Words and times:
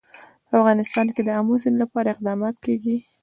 په 0.47 0.53
افغانستان 0.61 1.05
کې 1.15 1.21
د 1.23 1.29
آمو 1.39 1.55
سیند 1.61 1.77
لپاره 1.83 2.07
اقدامات 2.13 2.55
کېږي. 2.65 2.95